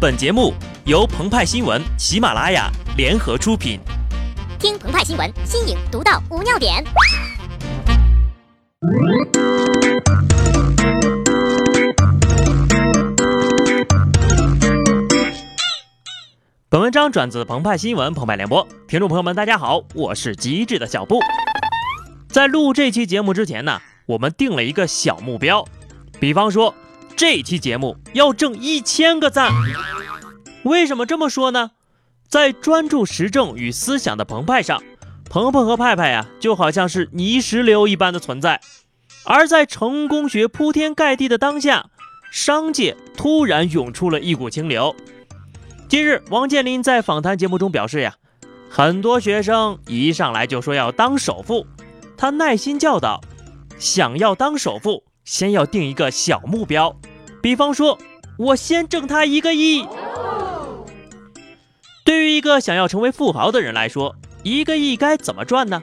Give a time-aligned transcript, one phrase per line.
[0.00, 0.54] 本节目
[0.86, 3.78] 由澎湃新闻、喜马拉雅联合出品。
[4.58, 6.82] 听澎湃新闻，新颖独到，无尿点。
[16.70, 21.20] 本文章转自澎湃新闻《澎湃联播，听众朋友们，大家好，我是机智的小布。
[22.30, 25.62] 在录这期节目之前呢，我们定了一个小目标，
[26.18, 26.74] 比方说
[27.20, 29.52] 这期节目要挣一千个赞。
[30.62, 31.72] 为什么这么说呢？
[32.26, 34.82] 在专注时政与思想的澎湃上，
[35.28, 38.58] 鹏鹏和派派呀，就好像是泥石流一般的存在；
[39.26, 41.90] 而在成功学铺天盖地的当下，
[42.32, 44.96] 商界突然涌出了一股清流。
[45.90, 48.14] 近日，王健林在访谈节目中表示呀，
[48.70, 51.66] 很多学生一上来就说要当首富，
[52.16, 53.20] 他耐心教导，
[53.78, 56.96] 想要当首富，先要定一个小目标，
[57.42, 57.98] 比方说，
[58.38, 59.86] 我先挣他一个亿。
[62.04, 65.82] 对于一个想要成为富豪的人来说，一个亿该怎么赚呢？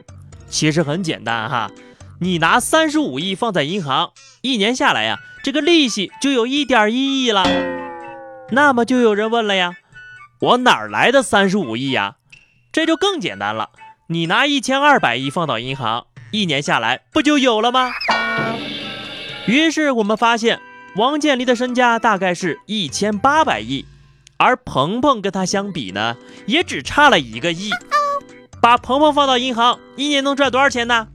[0.49, 1.71] 其实很简单哈，
[2.19, 7.45] 你拿三十五亿放在银行，一年下来呀，这个利息就有一点一亿了。
[8.51, 9.75] 那么就有人问了呀，
[10.39, 12.15] 我哪儿来的三十五亿呀？
[12.71, 13.69] 这就更简单了，
[14.07, 17.91] 你拿一千二百亿放到银行，一年下来不就有了吗？
[19.45, 20.59] 于是我们发现，
[20.97, 23.85] 王健林的身家大概是一千八百亿。
[24.39, 27.71] 而鹏鹏跟他相比呢，也只差了一个亿。
[28.61, 31.07] 把鹏鹏放到银行，一年能赚多少钱呢？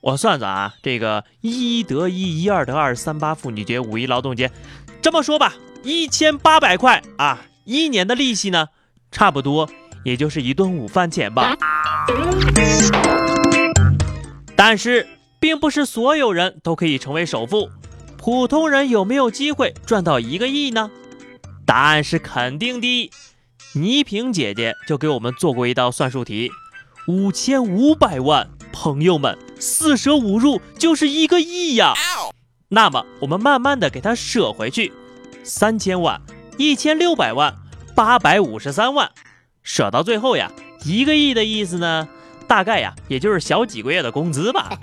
[0.00, 4.50] 我算算啊，这个一得一，一二得二，三八妇女节，五一劳动节，
[5.00, 8.68] 这么说吧，一千八百块啊，一年的利息呢，
[9.10, 9.68] 差不多
[10.04, 11.54] 也就是一顿午饭钱吧。
[14.56, 15.06] 但是，
[15.38, 17.68] 并不是所有人都可以成为首富，
[18.22, 20.92] 普通人有没有机会赚到一个亿呢？
[21.66, 23.10] 答案是肯定的，
[23.74, 26.52] 倪萍姐姐就给我们做过一道算术题，
[27.08, 31.94] 五千五百万，朋友们，四舍五入就是一个亿呀。
[32.68, 34.92] 那么我们慢慢的给它舍回去，
[35.42, 36.22] 三千万，
[36.56, 37.52] 一千六百万，
[37.96, 39.10] 八百五十三万，
[39.64, 40.52] 舍到最后呀，
[40.84, 42.08] 一个亿的意思呢，
[42.46, 44.78] 大概呀，也就是小几个月的工资吧。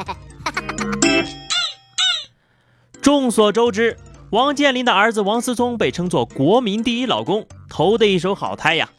[3.10, 3.98] 众所周知。
[4.30, 8.92] 王健林的儿子王思聪被称作国民第一老公，投的一手好胎呀。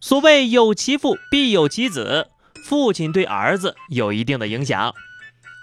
[0.00, 2.28] 所谓有其父必有其子，
[2.64, 4.94] 父亲对儿子有一定的影响。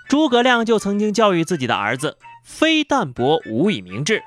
[0.09, 4.23] 诸葛亮就曾经教育自己的儿子：“非淡泊无以明志。”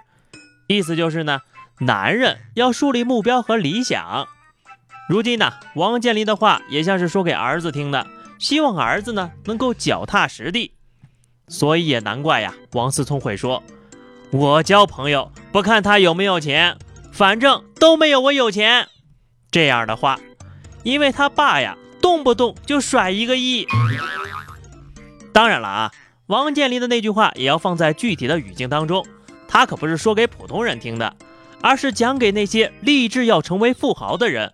[0.67, 1.41] 意思就是呢，
[1.81, 4.27] 男人要树立目标和理想。
[5.11, 8.07] 如今呢，王健林的话也像是说给儿子听的，
[8.39, 10.73] 希望儿子呢能够脚踏实地。
[11.49, 13.63] 所以也难怪呀，王思聪会说。
[14.31, 16.77] 我交朋友不看他有没有钱，
[17.11, 18.89] 反正都没有我有钱。
[19.51, 20.21] 这样的话，
[20.83, 23.67] 因为他爸呀，动不动就甩一个亿。
[25.33, 25.93] 当然了啊，
[26.27, 29.07] 王健林的那句话也要放在具体的语境当中，
[29.49, 31.17] 他可不是说给普通人听的，
[31.63, 34.53] 而是讲给那些立志要成为富豪的人。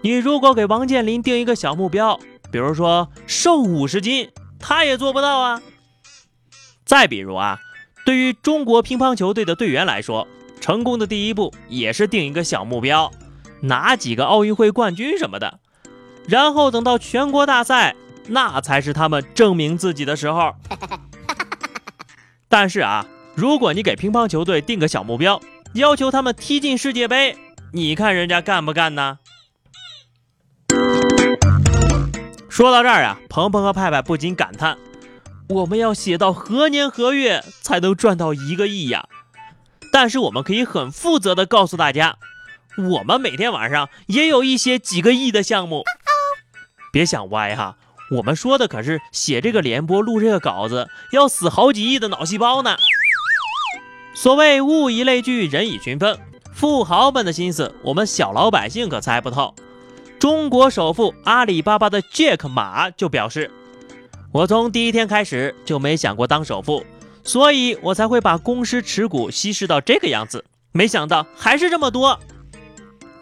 [0.00, 2.18] 你如果给王健林定一个小目标，
[2.50, 5.60] 比如说瘦五十斤，他也做不到啊。
[6.84, 7.60] 再比如啊。
[8.04, 10.28] 对于中国乒乓球队的队员来说，
[10.60, 13.10] 成功的第一步也是定一个小目标，
[13.60, 15.58] 拿几个奥运会冠军什么的，
[16.28, 17.96] 然后等到全国大赛，
[18.28, 20.54] 那才是他们证明自己的时候。
[22.48, 25.40] 但是啊，如果你给乒乓球队定个小目标，
[25.72, 27.36] 要求他们踢进世界杯，
[27.72, 29.18] 你看人家干不干呢？
[32.50, 34.76] 说到这儿啊，鹏鹏和派派不禁感叹。
[35.48, 39.08] 我们要写到何年何月才能赚到一个亿呀？
[39.92, 42.16] 但是我们可以很负责的告诉大家，
[42.78, 45.84] 我们每天晚上也有一些几个亿的项目。
[46.90, 47.76] 别想歪哈，
[48.12, 52.78] 我们说的可是写这个联播、录这个稿子要死好几亿的脑细胞呢。
[54.14, 56.18] 所谓物以类聚，人以群分，
[56.54, 59.54] 富豪们的心思，我们小老百姓可猜不透。
[60.18, 63.50] 中国首富阿里巴巴的 Jack 马就表示。
[64.34, 66.84] 我从第一天开始就没想过当首富，
[67.22, 70.44] 所以我才会把公司持股稀释到这个样子。
[70.72, 72.18] 没想到还是这么多。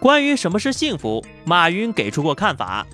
[0.01, 2.87] 关于什么是幸福，马云给出过看法：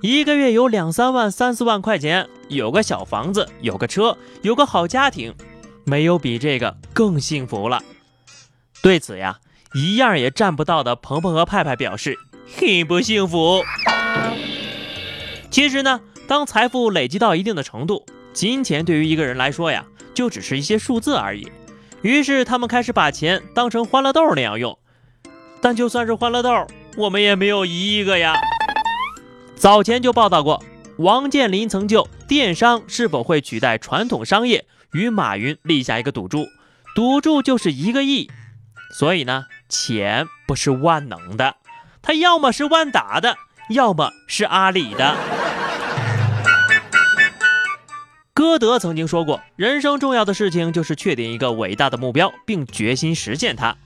[0.00, 5.34] 一个月有两三万、三四万块钱，有个小房子，有个车，有个好家庭，
[5.84, 7.82] 没有比这个更幸福了。
[8.80, 9.38] 对此呀，
[9.74, 12.16] 一样也占不到的鹏鹏和派派表示
[12.56, 13.62] 很不幸福。
[15.50, 16.00] 其实呢。
[16.30, 19.84] 当财富累积到一定的程度，金钱对于一个人来说呀，
[20.14, 21.50] 就只是一些数字而已。
[22.02, 24.78] 于是他们开始把钱当成欢乐豆那样用。
[25.60, 28.36] 但就算是欢乐豆，我们也没有一亿个呀。
[29.56, 30.62] 早前就报道过，
[30.98, 36.46] 王健林曾就电商是否会取代传统商业与马云立下一个赌注，
[36.94, 38.30] 赌注就是一个亿。
[38.94, 41.56] 所以呢，钱不是万能的，
[42.00, 43.34] 它要么是万达的，
[43.70, 45.39] 要么是阿里的。
[48.40, 53.76] 歌德曾经说过，人生重要的事情就是确定一个伟大的目标，并决心实现它。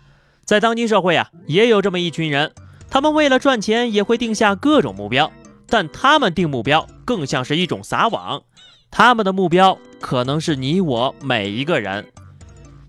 [0.45, 2.53] 在当今社会啊，也有这么一群人，
[2.89, 5.33] 他们为了赚钱也会定下各种目标，
[5.67, 8.45] 但他们定目标更像是一种撒网，
[8.93, 12.07] 他们的目标可能是你我每一个人。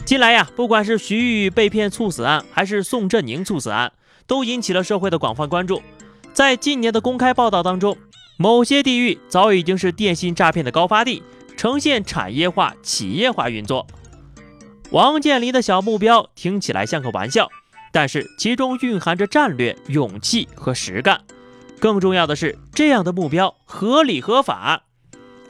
[0.06, 3.92] 近来呀，不管是徐玉被骗猝死案，还是宋振宁猝死案，
[4.28, 5.82] 都引起了社会的广泛关注。
[6.32, 7.98] 在近年的公开报道当中，
[8.38, 11.24] 某些地域早已经是电信诈骗的高发地。
[11.56, 13.86] 呈现产业化、企业化运作。
[14.92, 17.50] 王健林的小目标听起来像个玩笑，
[17.92, 21.22] 但是其中蕴含着战略、勇气和实干。
[21.80, 24.84] 更重要的是，这样的目标合理合法。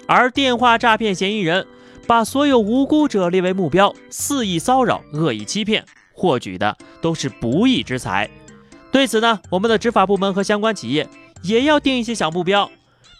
[0.07, 1.67] 而电话诈骗嫌疑人
[2.07, 8.29] 把所有无辜者列为目标，肆意骚扰、恶意欺骗，获取的都是不义之财。
[8.91, 11.07] 对此呢，我们的执法部门和相关企业
[11.43, 12.71] 也要定一些小目标，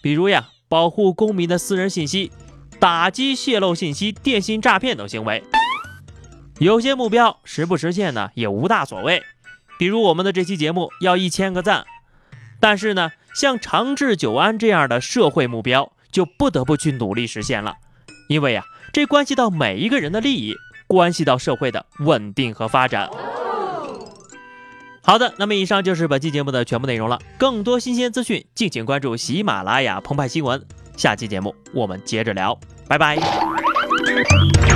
[0.02, 2.32] 比如呀，保护公民的私人信息。
[2.86, 5.44] 打击泄露信息、电信诈骗等行为，
[6.60, 9.24] 有些目标实不实现呢，也无大所谓。
[9.80, 11.88] 比如我们的这期节目要一千个赞，
[12.60, 17.78] 但是呢，像长治久安这样的社会目标，就不得不去努力实现了，
[18.30, 20.54] 因为呀，这关系到每一个人的利益，
[20.86, 23.10] 关系到社会的稳定和发展。
[25.02, 27.20] 好的，那么以上就是本期节目的全部内容了。
[27.40, 30.64] 更多新鲜资讯，敬请关注喜马拉雅澎湃新闻。
[30.96, 34.75] 下期节目我们接着聊，拜拜。